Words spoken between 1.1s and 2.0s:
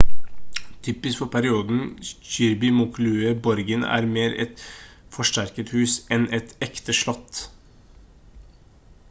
for perioden